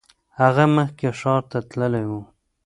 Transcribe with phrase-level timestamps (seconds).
[0.39, 2.13] هغه مخکې ښار ته تللی و.